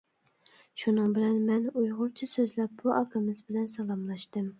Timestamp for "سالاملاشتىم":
3.75-4.49